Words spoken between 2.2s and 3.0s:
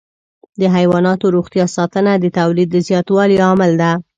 تولید د